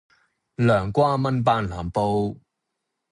[0.55, 2.35] 涼瓜炆班腩煲